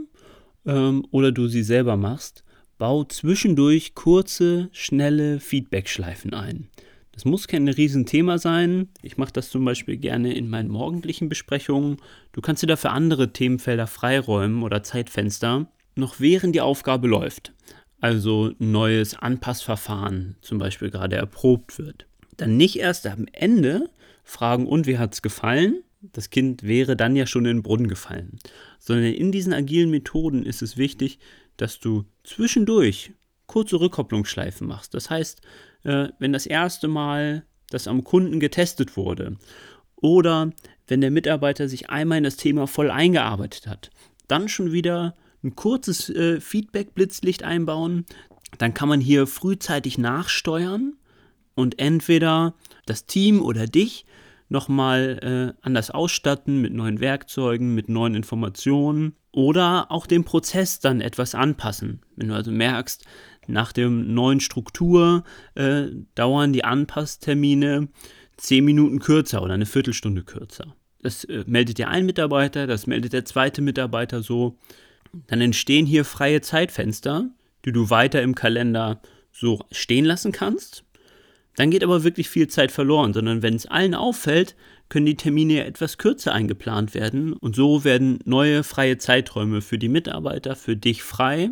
ähm, 0.66 1.08
oder 1.12 1.32
du 1.32 1.48
sie 1.48 1.64
selber 1.64 1.96
machst, 1.96 2.44
bau 2.78 3.06
zwischendurch 3.06 3.96
kurze, 3.96 4.68
schnelle 4.74 5.40
Feedbackschleifen 5.40 6.34
ein. 6.34 6.68
Das 7.14 7.24
muss 7.24 7.48
kein 7.48 7.66
Riesenthema 7.70 8.38
sein. 8.38 8.90
Ich 9.02 9.16
mache 9.16 9.32
das 9.32 9.50
zum 9.50 9.64
Beispiel 9.64 9.96
gerne 9.96 10.34
in 10.34 10.50
meinen 10.50 10.68
morgendlichen 10.70 11.30
Besprechungen. 11.30 11.96
Du 12.34 12.42
kannst 12.42 12.62
dir 12.62 12.68
dafür 12.68 12.92
andere 12.92 13.32
Themenfelder 13.32 13.88
freiräumen 13.88 14.64
oder 14.64 14.84
Zeitfenster, 14.84 15.68
noch 15.96 16.20
während 16.20 16.56
die 16.56 16.62
Aufgabe 16.62 17.08
läuft. 17.08 17.54
Also 18.02 18.52
neues 18.60 19.16
Anpassverfahren 19.16 20.36
zum 20.42 20.58
Beispiel 20.58 20.90
gerade 20.90 21.16
erprobt 21.16 21.80
wird. 21.80 22.06
Dann 22.36 22.58
nicht 22.58 22.78
erst 22.80 23.08
am 23.08 23.28
Ende 23.32 23.90
fragen, 24.26 24.68
und 24.68 24.88
wie 24.88 24.98
hat 24.98 25.14
es 25.14 25.22
gefallen? 25.22 25.84
Das 26.02 26.30
Kind 26.30 26.64
wäre 26.64 26.96
dann 26.96 27.16
ja 27.16 27.26
schon 27.26 27.46
in 27.46 27.58
den 27.58 27.64
Brunnen 27.64 27.88
gefallen. 27.88 28.40
Sondern 28.80 29.06
in 29.06 29.32
diesen 29.32 29.54
agilen 29.54 29.90
Methoden 29.90 30.44
ist 30.44 30.62
es 30.62 30.78
wichtig, 30.78 31.20
dass 31.58 31.80
du 31.80 32.04
zwischendurch 32.24 33.14
kurze 33.48 33.80
Rückkopplungsschleifen 33.80 34.68
machst. 34.68 34.94
Das 34.94 35.10
heißt, 35.10 35.42
äh, 35.84 36.10
wenn 36.20 36.34
das 36.34 36.46
erste 36.46 36.88
Mal 36.88 37.46
das 37.70 37.88
am 37.88 38.04
Kunden 38.04 38.40
getestet 38.40 38.98
wurde 38.98 39.38
oder 39.96 40.52
wenn 40.88 41.02
der 41.02 41.12
Mitarbeiter 41.12 41.68
sich 41.68 41.90
einmal 41.90 42.20
in 42.20 42.24
das 42.24 42.38
Thema 42.38 42.68
voll 42.68 42.92
eingearbeitet 42.92 43.68
hat, 43.68 43.90
dann 44.28 44.50
schon 44.50 44.72
wieder 44.72 45.16
ein 45.44 45.56
kurzes 45.56 46.10
äh, 46.10 46.40
Feedback-Blitzlicht 46.42 47.44
einbauen. 47.44 48.06
Dann 48.58 48.74
kann 48.74 48.90
man 48.90 49.02
hier 49.02 49.28
frühzeitig 49.28 49.98
nachsteuern 49.98 50.96
und 51.56 51.80
entweder 51.80 52.56
das 52.86 53.06
Team 53.06 53.42
oder 53.42 53.68
dich 53.68 54.06
nochmal 54.50 55.56
äh, 55.58 55.66
anders 55.66 55.92
ausstatten 55.92 56.62
mit 56.62 56.74
neuen 56.74 57.00
Werkzeugen, 57.00 57.74
mit 57.74 57.90
neuen 57.90 58.16
Informationen 58.16 59.16
oder 59.32 59.92
auch 59.92 60.08
den 60.08 60.24
Prozess 60.24 60.80
dann 60.80 61.02
etwas 61.02 61.36
anpassen. 61.36 62.02
Wenn 62.16 62.30
du 62.30 62.36
also 62.36 62.52
merkst, 62.52 63.06
nach 63.48 63.72
der 63.72 63.90
neuen 63.90 64.40
Struktur 64.40 65.24
äh, 65.56 65.88
dauern 66.16 66.54
die 66.54 66.64
Anpasstermine 66.64 67.90
zehn 68.38 68.66
Minuten 68.66 69.00
kürzer 69.00 69.42
oder 69.42 69.54
eine 69.54 69.66
Viertelstunde 69.66 70.24
kürzer. 70.24 70.76
Das 71.02 71.24
äh, 71.26 71.44
meldet 71.48 71.78
dir 71.78 71.90
ein 71.90 72.06
Mitarbeiter, 72.06 72.68
das 72.68 72.88
meldet 72.88 73.14
der 73.14 73.26
zweite 73.26 73.62
Mitarbeiter 73.62 74.22
so. 74.22 74.58
Dann 75.28 75.42
entstehen 75.42 75.86
hier 75.86 76.04
freie 76.04 76.42
Zeitfenster, 76.42 77.30
die 77.64 77.72
du 77.72 77.90
weiter 77.90 78.22
im 78.22 78.36
Kalender 78.36 79.02
so 79.32 79.60
stehen 79.72 80.06
lassen 80.06 80.32
kannst. 80.32 80.84
Dann 81.56 81.72
geht 81.72 81.84
aber 81.84 82.04
wirklich 82.04 82.30
viel 82.30 82.48
Zeit 82.48 82.72
verloren, 82.72 83.14
sondern 83.14 83.42
wenn 83.42 83.56
es 83.56 83.66
allen 83.66 83.96
auffällt, 83.96 84.56
können 84.90 85.06
die 85.06 85.16
Termine 85.16 85.66
etwas 85.66 85.98
kürzer 85.98 86.34
eingeplant 86.34 86.94
werden 86.94 87.34
und 87.34 87.56
so 87.56 87.84
werden 87.84 88.20
neue 88.26 88.64
freie 88.64 88.98
Zeiträume 88.98 89.62
für 89.62 89.78
die 89.78 89.90
Mitarbeiter, 89.90 90.56
für 90.56 90.76
dich 90.76 91.02
frei 91.02 91.52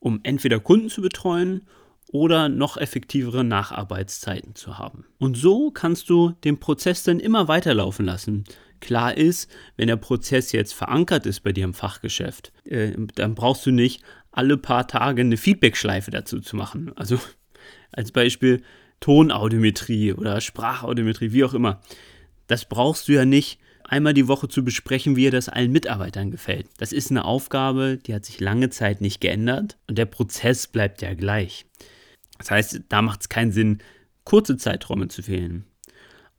um 0.00 0.20
entweder 0.22 0.60
Kunden 0.60 0.88
zu 0.88 1.02
betreuen 1.02 1.62
oder 2.10 2.48
noch 2.48 2.76
effektivere 2.76 3.44
Nacharbeitszeiten 3.44 4.54
zu 4.54 4.78
haben. 4.78 5.04
Und 5.18 5.36
so 5.36 5.70
kannst 5.70 6.08
du 6.08 6.30
den 6.44 6.58
Prozess 6.58 7.02
dann 7.02 7.20
immer 7.20 7.48
weiterlaufen 7.48 8.06
lassen. 8.06 8.44
Klar 8.80 9.16
ist, 9.16 9.50
wenn 9.76 9.88
der 9.88 9.96
Prozess 9.96 10.52
jetzt 10.52 10.72
verankert 10.72 11.26
ist 11.26 11.40
bei 11.40 11.52
dir 11.52 11.64
im 11.64 11.74
Fachgeschäft, 11.74 12.52
äh, 12.64 12.92
dann 13.16 13.34
brauchst 13.34 13.66
du 13.66 13.72
nicht 13.72 14.02
alle 14.30 14.56
paar 14.56 14.86
Tage 14.86 15.20
eine 15.20 15.36
Feedbackschleife 15.36 16.10
dazu 16.10 16.40
zu 16.40 16.56
machen. 16.56 16.92
Also 16.96 17.18
als 17.92 18.12
Beispiel 18.12 18.62
Tonaudiometrie 19.00 20.12
oder 20.12 20.40
Sprachaudiometrie, 20.40 21.32
wie 21.32 21.44
auch 21.44 21.54
immer. 21.54 21.80
Das 22.46 22.64
brauchst 22.64 23.08
du 23.08 23.12
ja 23.12 23.24
nicht 23.24 23.60
einmal 23.84 24.14
die 24.14 24.28
Woche 24.28 24.48
zu 24.48 24.64
besprechen, 24.64 25.16
wie 25.16 25.24
ihr 25.24 25.30
das 25.30 25.48
allen 25.48 25.72
Mitarbeitern 25.72 26.30
gefällt. 26.30 26.68
Das 26.78 26.92
ist 26.92 27.10
eine 27.10 27.24
Aufgabe, 27.24 27.98
die 27.98 28.14
hat 28.14 28.24
sich 28.24 28.40
lange 28.40 28.70
Zeit 28.70 29.00
nicht 29.00 29.20
geändert 29.20 29.78
und 29.86 29.98
der 29.98 30.06
Prozess 30.06 30.66
bleibt 30.66 31.02
ja 31.02 31.14
gleich. 31.14 31.66
Das 32.38 32.50
heißt, 32.50 32.82
da 32.88 33.02
macht 33.02 33.22
es 33.22 33.28
keinen 33.28 33.52
Sinn, 33.52 33.78
kurze 34.24 34.56
Zeiträume 34.56 35.08
zu 35.08 35.26
wählen. 35.26 35.64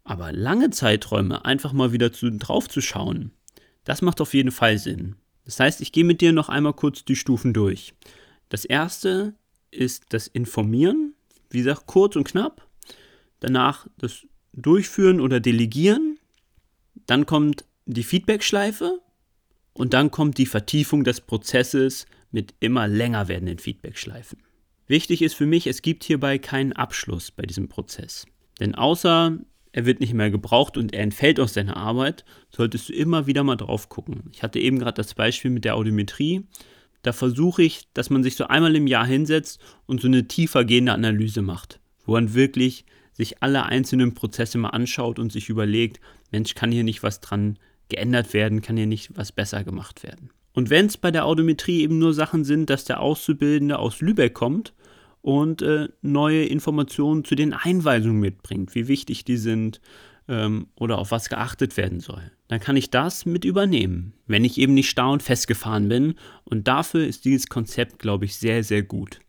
Aber 0.04 0.32
lange 0.32 0.70
Zeiträume 0.70 1.46
einfach 1.46 1.74
mal 1.74 1.92
wieder 1.92 2.12
zu, 2.12 2.32
drauf 2.32 2.70
zu 2.70 2.82
schauen, 2.82 3.32
das 3.84 4.02
macht 4.02 4.22
auf 4.22 4.34
jeden 4.34 4.52
Fall 4.52 4.78
Sinn. 4.78 5.16
Das 5.46 5.60
heißt, 5.60 5.82
ich 5.82 5.92
gehe 5.92 6.04
mit 6.04 6.22
dir 6.22 6.32
noch 6.32 6.50
einmal 6.50 6.74
kurz 6.74 7.04
die 7.04 7.16
Stufen 7.16 7.54
durch. 7.54 7.94
Das 8.50 8.66
erste 8.66 9.34
ist 9.72 10.06
das 10.10 10.28
Informieren, 10.28 11.09
wie 11.50 11.60
gesagt, 11.60 11.88
kurz 11.88 12.16
und 12.16 12.26
knapp. 12.26 12.68
Danach 13.40 13.88
das 13.98 14.26
durchführen 14.54 15.22
oder 15.22 15.40
delegieren. 15.40 16.18
Dann 17.06 17.26
kommt 17.26 17.66
die 17.86 18.04
Feedbackschleife 18.04 19.00
und 19.74 19.94
dann 19.94 20.12
kommt 20.12 20.38
die 20.38 20.46
Vertiefung 20.46 21.04
des 21.04 21.22
Prozesses 21.22 22.06
mit 22.32 22.54
immer 22.60 22.88
länger 22.88 23.28
werdenden 23.28 23.60
Feedbackschleifen. 23.60 24.44
Wichtig 24.88 25.22
ist 25.22 25.36
für 25.36 25.46
mich, 25.46 25.68
es 25.68 25.82
gibt 25.82 26.04
hierbei 26.04 26.38
keinen 26.38 26.74
Abschluss 26.74 27.32
bei 27.32 27.44
diesem 27.44 27.70
Prozess. 27.70 28.26
Denn 28.60 28.76
außer 28.76 29.38
er 29.72 29.86
wird 29.86 30.00
nicht 30.00 30.14
mehr 30.14 30.32
gebraucht 30.32 30.78
und 30.78 30.94
er 30.94 31.04
entfällt 31.04 31.40
aus 31.40 31.54
seiner 31.54 31.78
Arbeit, 31.78 32.26
solltest 32.50 32.90
du 32.90 32.94
immer 32.94 33.28
wieder 33.28 33.44
mal 33.44 33.56
drauf 33.56 33.90
gucken. 33.90 34.24
Ich 34.32 34.42
hatte 34.42 34.60
eben 34.60 34.80
gerade 34.80 34.96
das 34.96 35.14
Beispiel 35.14 35.52
mit 35.52 35.64
der 35.64 35.76
Audiometrie. 35.76 36.48
Da 37.02 37.14
versuche 37.14 37.64
ich, 37.64 37.88
dass 37.94 38.10
man 38.10 38.24
sich 38.24 38.36
so 38.36 38.48
einmal 38.48 38.76
im 38.76 38.88
Jahr 38.88 39.06
hinsetzt 39.06 39.60
und 39.86 40.02
so 40.02 40.08
eine 40.08 40.28
tiefer 40.28 40.66
gehende 40.66 40.92
Analyse 40.92 41.42
macht, 41.42 41.80
wo 42.06 42.14
man 42.14 42.34
wirklich 42.34 42.86
sich 43.14 43.42
alle 43.42 43.66
einzelnen 43.66 44.14
Prozesse 44.14 44.58
mal 44.58 44.70
anschaut 44.70 45.20
und 45.20 45.32
sich 45.32 45.50
überlegt, 45.50 46.00
Mensch, 46.32 46.56
kann 46.56 46.72
hier 46.72 46.84
nicht 46.84 47.04
was 47.04 47.20
dran 47.22 47.58
geändert 47.90 48.34
werden, 48.34 48.62
kann 48.62 48.78
hier 48.78 48.88
nicht 48.88 49.18
was 49.18 49.32
besser 49.32 49.64
gemacht 49.64 50.04
werden. 50.04 50.30
Und 50.54 50.70
wenn 50.70 50.88
es 50.88 50.98
bei 50.98 51.12
der 51.12 51.26
Audiometrie 51.26 51.82
eben 51.82 52.00
nur 52.00 52.14
Sachen 52.14 52.44
sind, 52.44 52.70
dass 52.70 52.86
der 52.86 53.02
Auszubildende 53.02 53.80
aus 53.80 54.02
Lübeck 54.02 54.34
kommt 54.34 54.74
und 55.22 55.62
äh, 55.62 55.90
neue 56.02 56.46
Informationen 56.46 57.24
zu 57.24 57.36
den 57.36 57.54
Einweisungen 57.54 58.20
mitbringt, 58.20 58.74
wie 58.76 58.88
wichtig 58.88 59.26
die 59.26 59.38
sind 59.38 59.80
ähm, 60.28 60.68
oder 60.76 60.98
auf 60.98 61.12
was 61.12 61.30
geachtet 61.30 61.78
werden 61.78 62.00
soll, 62.00 62.32
dann 62.50 62.60
kann 62.60 62.76
ich 62.76 62.90
das 62.90 63.26
mit 63.28 63.46
übernehmen, 63.46 64.14
wenn 64.26 64.44
ich 64.44 64.58
eben 64.58 64.74
nicht 64.74 64.90
starr 64.90 65.12
und 65.12 65.24
festgefahren 65.24 65.88
bin. 65.88 66.16
Und 66.44 66.68
dafür 66.68 67.06
ist 67.08 67.24
dieses 67.24 67.48
Konzept, 67.48 68.00
glaube 68.00 68.26
ich, 68.26 68.36
sehr, 68.36 68.64
sehr 68.64 68.82
gut. 68.82 69.20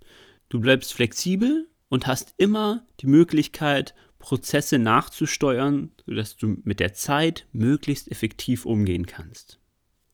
Du 0.49 0.59
bleibst 0.59 0.95
flexibel 0.95 1.69
und 1.91 2.07
hast 2.07 2.35
immer 2.39 2.83
die 3.01 3.07
Möglichkeit, 3.07 3.95
Prozesse 4.19 4.79
nachzusteuern, 4.79 5.91
sodass 6.07 6.37
du 6.37 6.57
mit 6.65 6.81
der 6.81 6.95
Zeit 6.95 7.47
möglichst 7.53 8.11
effektiv 8.11 8.65
umgehen 8.65 9.05
kannst. 9.05 9.59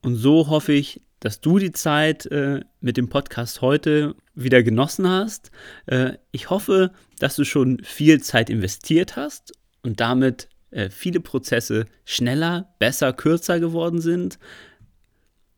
Und 0.03 0.17
so 0.17 0.49
hoffe 0.49 0.73
ich, 0.73 1.01
dass 1.21 1.41
du 1.41 1.61
die 1.61 1.73
Zeit 1.73 2.27
äh, 2.27 2.61
mit 2.81 2.97
dem 2.97 3.09
Podcast 3.09 3.61
heute 3.61 4.17
wieder 4.35 4.65
genossen 4.65 5.09
hast. 5.09 5.53
Äh, 5.87 6.15
ich 6.33 6.51
hoffe, 6.51 6.93
dass 7.21 7.37
du 7.37 7.45
schon 7.45 7.81
viel 7.85 8.21
Zeit 8.21 8.51
investiert 8.51 9.15
hast 9.15 9.53
und 9.83 10.01
damit 10.01 10.49
äh, 10.71 10.91
viele 10.91 11.21
Prozesse 11.21 11.87
schneller, 12.05 12.75
besser, 12.79 13.13
kürzer 13.13 13.61
geworden 13.61 14.01
sind, 14.01 14.39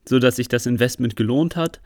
sodass 0.07 0.37
sich 0.37 0.49
das 0.49 0.67
Investment 0.67 1.17
gelohnt 1.17 1.57
hat. 1.57 1.81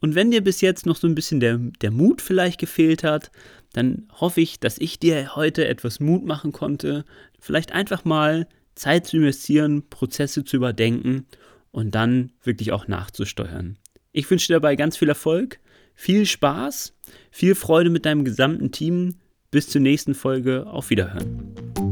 Und 0.00 0.14
wenn 0.14 0.30
dir 0.30 0.42
bis 0.42 0.60
jetzt 0.60 0.86
noch 0.86 0.96
so 0.96 1.06
ein 1.06 1.14
bisschen 1.14 1.40
der, 1.40 1.58
der 1.58 1.90
Mut 1.90 2.22
vielleicht 2.22 2.58
gefehlt 2.58 3.04
hat, 3.04 3.30
dann 3.72 4.08
hoffe 4.12 4.40
ich, 4.40 4.58
dass 4.58 4.78
ich 4.78 4.98
dir 4.98 5.36
heute 5.36 5.68
etwas 5.68 6.00
Mut 6.00 6.24
machen 6.24 6.52
konnte, 6.52 7.04
vielleicht 7.38 7.72
einfach 7.72 8.04
mal 8.04 8.48
Zeit 8.74 9.06
zu 9.06 9.18
investieren, 9.18 9.88
Prozesse 9.88 10.44
zu 10.44 10.56
überdenken 10.56 11.26
und 11.70 11.94
dann 11.94 12.32
wirklich 12.42 12.72
auch 12.72 12.88
nachzusteuern. 12.88 13.78
Ich 14.12 14.28
wünsche 14.30 14.48
dir 14.48 14.54
dabei 14.54 14.74
ganz 14.74 14.96
viel 14.96 15.08
Erfolg, 15.08 15.60
viel 15.94 16.26
Spaß, 16.26 16.96
viel 17.30 17.54
Freude 17.54 17.90
mit 17.90 18.06
deinem 18.06 18.24
gesamten 18.24 18.72
Team. 18.72 19.16
Bis 19.50 19.68
zur 19.68 19.80
nächsten 19.80 20.14
Folge. 20.14 20.66
Auf 20.66 20.90
Wiederhören. 20.90 21.89